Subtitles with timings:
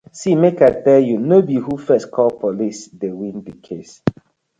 [0.19, 1.17] See mek I tell you
[1.47, 3.93] be who first call Police dey win the case,